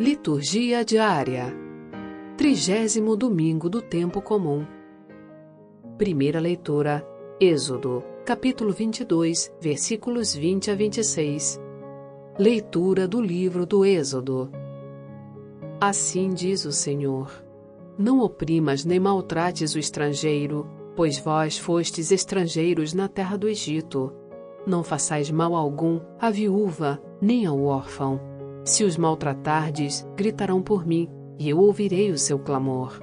Liturgia 0.00 0.84
diária. 0.84 1.52
Trigésimo 2.36 3.16
domingo 3.16 3.68
do 3.68 3.82
tempo 3.82 4.22
comum. 4.22 4.64
Primeira 5.98 6.38
leitura. 6.38 7.04
Êxodo, 7.40 8.04
capítulo 8.24 8.72
22, 8.72 9.52
versículos 9.60 10.36
20 10.36 10.70
a 10.70 10.76
26. 10.76 11.60
Leitura 12.38 13.08
do 13.08 13.20
livro 13.20 13.66
do 13.66 13.84
Êxodo. 13.84 14.48
Assim 15.80 16.30
diz 16.30 16.64
o 16.64 16.70
Senhor: 16.70 17.32
Não 17.98 18.20
oprimas 18.20 18.84
nem 18.84 19.00
maltrates 19.00 19.74
o 19.74 19.80
estrangeiro, 19.80 20.64
pois 20.94 21.18
vós 21.18 21.58
fostes 21.58 22.12
estrangeiros 22.12 22.94
na 22.94 23.08
terra 23.08 23.36
do 23.36 23.48
Egito. 23.48 24.12
Não 24.64 24.84
façais 24.84 25.28
mal 25.28 25.56
algum 25.56 26.00
à 26.20 26.30
viúva, 26.30 27.02
nem 27.20 27.46
ao 27.46 27.64
órfão 27.64 28.37
se 28.68 28.84
os 28.84 28.98
maltratardes, 28.98 30.06
gritarão 30.14 30.60
por 30.60 30.86
mim, 30.86 31.08
e 31.38 31.48
eu 31.48 31.58
ouvirei 31.58 32.10
o 32.10 32.18
seu 32.18 32.38
clamor. 32.38 33.00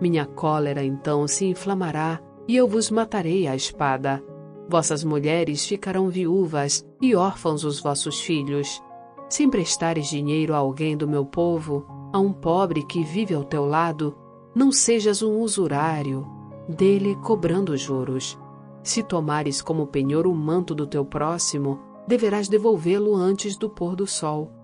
Minha 0.00 0.26
cólera 0.26 0.82
então 0.82 1.28
se 1.28 1.46
inflamará, 1.46 2.20
e 2.48 2.56
eu 2.56 2.66
vos 2.66 2.90
matarei 2.90 3.46
à 3.46 3.54
espada. 3.54 4.22
Vossas 4.68 5.04
mulheres 5.04 5.64
ficarão 5.64 6.08
viúvas, 6.08 6.84
e 7.00 7.14
órfãos 7.14 7.62
os 7.62 7.80
vossos 7.80 8.20
filhos. 8.20 8.82
Se 9.28 9.44
emprestares 9.44 10.08
dinheiro 10.08 10.52
a 10.54 10.58
alguém 10.58 10.96
do 10.96 11.06
meu 11.06 11.24
povo, 11.24 11.86
a 12.12 12.18
um 12.18 12.32
pobre 12.32 12.84
que 12.84 13.04
vive 13.04 13.32
ao 13.32 13.44
teu 13.44 13.64
lado, 13.64 14.16
não 14.54 14.72
sejas 14.72 15.22
um 15.22 15.38
usurário, 15.38 16.26
dele 16.68 17.14
cobrando 17.22 17.76
juros. 17.76 18.36
Se 18.82 19.04
tomares 19.04 19.62
como 19.62 19.86
penhor 19.86 20.26
o 20.26 20.34
manto 20.34 20.74
do 20.74 20.86
teu 20.86 21.04
próximo, 21.04 21.78
deverás 22.08 22.48
devolvê-lo 22.48 23.14
antes 23.14 23.56
do 23.56 23.70
pôr 23.70 23.94
do 23.94 24.06
sol 24.06 24.55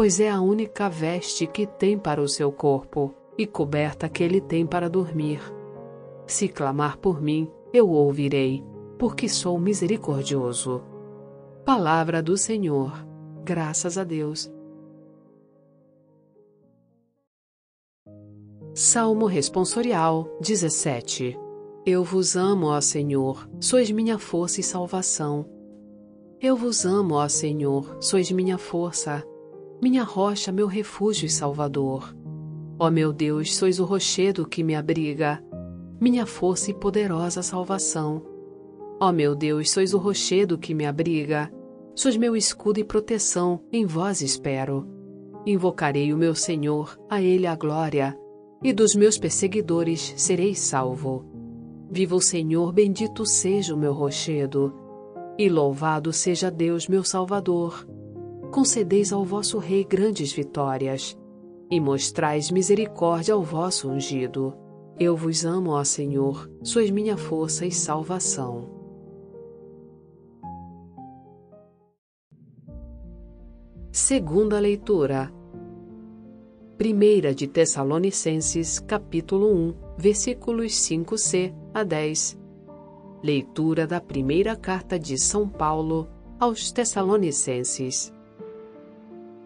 pois 0.00 0.18
é 0.18 0.30
a 0.30 0.40
única 0.40 0.88
veste 0.88 1.46
que 1.46 1.66
tem 1.66 1.98
para 1.98 2.22
o 2.22 2.26
seu 2.26 2.50
corpo 2.50 3.14
e 3.36 3.46
coberta 3.46 4.08
que 4.08 4.22
ele 4.22 4.40
tem 4.40 4.64
para 4.66 4.88
dormir. 4.88 5.42
Se 6.26 6.48
clamar 6.48 6.96
por 6.96 7.20
mim, 7.20 7.50
eu 7.70 7.86
ouvirei, 7.90 8.64
porque 8.98 9.28
sou 9.28 9.60
misericordioso. 9.60 10.82
Palavra 11.66 12.22
do 12.22 12.34
Senhor. 12.38 12.94
Graças 13.44 13.98
a 13.98 14.02
Deus. 14.02 14.50
Salmo 18.72 19.26
Responsorial 19.26 20.34
17 20.40 21.38
Eu 21.84 22.02
vos 22.02 22.36
amo, 22.36 22.68
ó 22.68 22.80
Senhor, 22.80 23.46
sois 23.60 23.90
minha 23.90 24.18
força 24.18 24.60
e 24.60 24.62
salvação. 24.62 25.44
Eu 26.40 26.56
vos 26.56 26.86
amo, 26.86 27.16
ó 27.16 27.28
Senhor, 27.28 27.98
sois 28.00 28.30
minha 28.30 28.56
força 28.56 29.22
minha 29.80 30.02
rocha, 30.02 30.52
meu 30.52 30.66
refúgio 30.66 31.26
e 31.26 31.30
salvador. 31.30 32.14
Ó 32.78 32.90
meu 32.90 33.12
Deus, 33.12 33.56
sois 33.56 33.80
o 33.80 33.84
rochedo 33.84 34.46
que 34.46 34.62
me 34.62 34.74
abriga, 34.74 35.42
minha 35.98 36.26
força 36.26 36.70
e 36.70 36.74
poderosa 36.74 37.42
salvação. 37.42 38.22
Ó 39.00 39.10
meu 39.10 39.34
Deus, 39.34 39.70
sois 39.70 39.94
o 39.94 39.98
rochedo 39.98 40.58
que 40.58 40.74
me 40.74 40.84
abriga, 40.84 41.50
sois 41.94 42.16
meu 42.16 42.36
escudo 42.36 42.78
e 42.78 42.84
proteção, 42.84 43.60
em 43.72 43.86
vós 43.86 44.20
espero. 44.20 44.86
Invocarei 45.46 46.12
o 46.12 46.18
meu 46.18 46.34
Senhor, 46.34 46.98
a 47.08 47.22
Ele 47.22 47.46
a 47.46 47.56
glória, 47.56 48.18
e 48.62 48.74
dos 48.74 48.94
meus 48.94 49.16
perseguidores 49.16 50.12
serei 50.16 50.54
salvo. 50.54 51.24
Viva 51.90 52.14
o 52.14 52.20
Senhor, 52.20 52.70
bendito 52.72 53.24
seja 53.24 53.74
o 53.74 53.78
meu 53.78 53.94
rochedo, 53.94 54.74
e 55.38 55.48
louvado 55.48 56.12
seja 56.12 56.50
Deus, 56.50 56.86
meu 56.86 57.02
Salvador 57.02 57.86
concedeis 58.50 59.12
ao 59.12 59.24
vosso 59.24 59.58
Rei 59.58 59.84
grandes 59.84 60.32
vitórias, 60.32 61.16
e 61.70 61.80
mostrais 61.80 62.50
misericórdia 62.50 63.34
ao 63.34 63.42
vosso 63.42 63.88
ungido. 63.88 64.52
Eu 64.98 65.16
vos 65.16 65.44
amo, 65.44 65.70
ó 65.70 65.84
Senhor, 65.84 66.50
sois 66.62 66.90
minha 66.90 67.16
força 67.16 67.64
e 67.64 67.70
salvação. 67.70 68.68
Segunda 73.92 74.58
leitura. 74.58 75.32
Primeira 76.76 77.34
de 77.34 77.46
Tessalonicenses, 77.46 78.78
capítulo 78.78 79.52
1, 79.52 79.74
versículos 79.96 80.72
5c 80.72 81.54
a 81.72 81.84
10. 81.84 82.38
Leitura 83.22 83.86
da 83.86 84.00
primeira 84.00 84.56
carta 84.56 84.98
de 84.98 85.18
São 85.18 85.48
Paulo 85.48 86.08
aos 86.38 86.72
Tessalonicenses. 86.72 88.12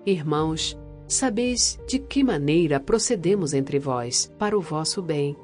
Irmãos, 0.07 0.79
sabeis 1.09 1.81
de 1.87 1.99
que 1.99 2.23
maneira 2.23 2.79
procedemos 2.79 3.55
entre 3.55 3.79
vós, 3.79 4.31
para 4.39 4.57
o 4.57 4.61
vosso 4.61 5.01
bem. 5.01 5.35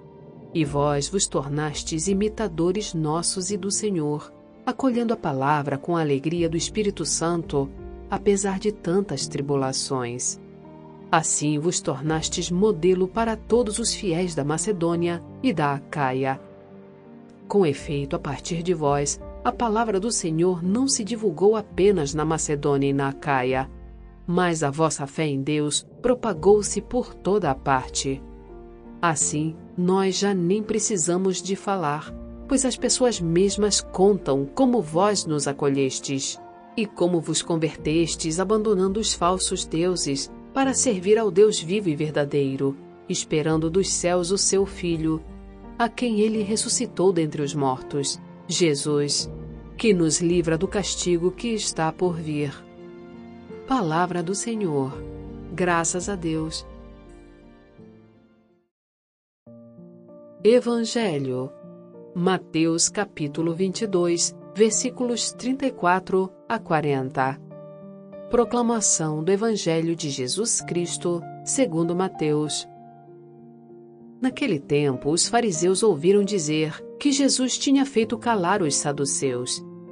E 0.53 0.67
vós 0.67 1.09
vos 1.09 1.27
tornastes 1.27 2.09
imitadores 2.09 2.93
nossos 2.93 3.51
e 3.51 3.57
do 3.57 3.71
Senhor, 3.71 4.31
acolhendo 4.67 5.15
a 5.15 5.17
palavra 5.17 5.79
com 5.79 5.97
a 5.97 6.03
alegria 6.03 6.47
do 6.47 6.59
Espírito 6.59 7.07
Santo, 7.07 7.71
apesar 8.11 8.59
de 8.59 8.71
tantas 8.71 9.27
tribulações. 9.27 10.39
Assim 11.11 11.59
vos 11.59 11.81
tornastes 11.81 12.51
modelo 12.51 13.09
para 13.09 13.37
todos 13.37 13.79
os 13.79 13.95
fiéis 13.95 14.35
da 14.35 14.45
Macedônia 14.45 15.23
e 15.43 15.55
da 15.55 15.73
Acaia. 15.73 16.39
Com 17.49 17.65
efeito, 17.65 18.15
a 18.15 18.19
partir 18.19 18.63
de 18.63 18.75
vós, 18.75 19.19
a 19.43 19.51
palavra 19.51 19.99
do 19.99 20.13
Senhor 20.13 20.63
não 20.63 20.87
se 20.87 21.03
divulgou 21.03 21.57
apenas 21.57 22.13
na 22.13 22.27
Macedônia 22.27 22.91
e 22.91 22.93
na 22.93 23.09
Acaia, 23.09 23.71
mas 24.31 24.63
a 24.63 24.71
vossa 24.71 25.09
fé 25.09 25.27
em 25.27 25.43
Deus 25.43 25.85
propagou-se 26.01 26.81
por 26.81 27.13
toda 27.13 27.51
a 27.51 27.55
parte. 27.55 28.23
Assim, 29.03 29.57
nós 29.77 30.21
já 30.21 30.33
nem 30.33 30.63
precisamos 30.63 31.43
de 31.43 31.57
falar, 31.57 32.15
pois 32.47 32.65
as 32.65 32.77
pessoas 32.77 33.21
mesmas 33.21 33.81
contam 33.81 34.49
como 34.55 34.81
vós 34.81 35.27
nos 35.27 35.49
acolhestes 35.49 36.41
e 36.77 36.87
como 36.87 37.21
vos 37.21 37.43
convertestes 37.43 38.39
abandonando 38.39 39.01
os 39.01 39.13
falsos 39.13 39.67
deuses 39.67 40.31
para 40.55 40.75
servir 40.75 41.19
ao 41.19 41.29
Deus 41.29 41.61
vivo 41.61 41.89
e 41.89 41.97
verdadeiro, 41.97 42.77
esperando 43.09 43.69
dos 43.69 43.91
céus 43.91 44.31
o 44.31 44.39
seu 44.39 44.65
Filho, 44.65 45.21
a 45.77 45.89
quem 45.89 46.21
ele 46.21 46.45
ressuscitou 46.45 47.13
dentre 47.13 47.43
os 47.43 47.53
mortos, 47.53 48.21
Jesus, 48.47 49.29
que 49.77 49.93
nos 49.93 50.21
livra 50.21 50.57
do 50.57 50.69
castigo 50.69 51.33
que 51.33 51.49
está 51.49 51.91
por 51.91 52.15
vir. 52.15 52.70
Palavra 53.71 54.21
do 54.21 54.35
Senhor. 54.35 55.01
Graças 55.53 56.09
a 56.09 56.17
Deus. 56.17 56.67
Evangelho. 60.43 61.53
Mateus 62.13 62.89
capítulo 62.89 63.55
22, 63.55 64.35
versículos 64.57 65.31
34 65.31 66.29
a 66.49 66.59
40. 66.59 67.41
Proclamação 68.29 69.23
do 69.23 69.31
Evangelho 69.31 69.95
de 69.95 70.11
Jesus 70.11 70.61
Cristo, 70.61 71.23
segundo 71.45 71.95
Mateus. 71.95 72.69
Naquele 74.21 74.59
tempo, 74.59 75.13
os 75.13 75.29
fariseus 75.29 75.85
ouviram 75.85 76.25
dizer 76.25 76.75
que 76.99 77.13
Jesus 77.13 77.57
tinha 77.57 77.87
feito 77.87 78.19
calar 78.19 78.63
os 78.63 78.75
saduceus 78.75 79.63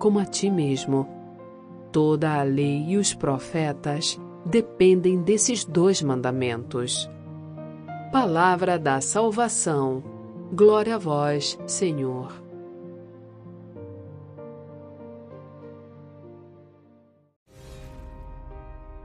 como 0.00 0.18
a 0.18 0.24
ti 0.24 0.50
mesmo. 0.50 1.06
Toda 1.92 2.40
a 2.40 2.42
lei 2.42 2.86
e 2.88 2.96
os 2.96 3.14
profetas 3.14 4.18
dependem 4.44 5.22
desses 5.22 5.64
dois 5.64 6.02
mandamentos. 6.02 7.08
Palavra 8.10 8.78
da 8.78 9.00
salvação. 9.00 10.02
Glória 10.52 10.96
a 10.96 10.98
vós, 10.98 11.56
Senhor. 11.66 12.32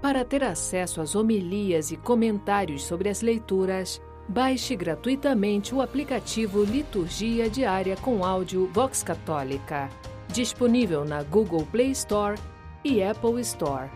Para 0.02 0.24
ter 0.24 0.44
acesso 0.44 1.02
às 1.02 1.16
homilias 1.16 1.92
e 1.92 1.98
comentários 1.98 2.84
sobre 2.84 3.10
as 3.10 3.22
leituras, 3.22 4.02
baixe 4.30 4.76
gratuitamente 4.76 5.74
o 5.76 5.82
aplicativo 5.82 6.64
Liturgia 6.64 7.50
Diária 7.50 7.98
com 7.98 8.24
áudio 8.24 8.70
Vox 8.72 9.02
Católica, 9.04 9.90
disponível 10.36 11.06
na 11.06 11.24
Google 11.24 11.66
Play 11.72 11.92
Store 11.92 12.38
e 12.84 13.02
Apple 13.02 13.40
Store. 13.42 13.90